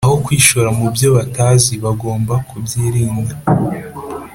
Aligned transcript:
aho 0.05 0.15
kwishora 0.25 0.69
mu 0.77 0.85
byo 0.95 1.09
batazi, 1.17 1.73
bagomba 1.85 2.33
kubyirinda 2.47 3.33